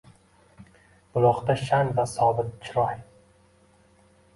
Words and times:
Buloqda 1.17 1.57
sha’n 1.67 1.95
va 2.01 2.09
sobit 2.17 2.59
chiroy. 2.67 3.09